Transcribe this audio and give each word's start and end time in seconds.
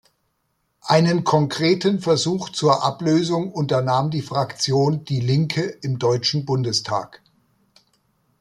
Einen 0.87 1.23
konkreten 1.23 1.99
Versuch 1.99 2.49
zur 2.49 2.81
Ablösung 2.83 3.51
unternahm 3.51 4.09
die 4.09 4.23
Fraktion 4.23 5.05
Die 5.05 5.19
Linke 5.19 5.61
im 5.61 5.99
Deutschen 5.99 6.43
Bundestag. 6.43 7.21